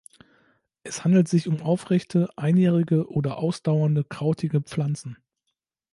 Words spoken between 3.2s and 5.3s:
ausdauernde krautige Pflanzen.